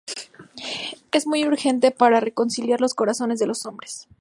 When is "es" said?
1.11-1.27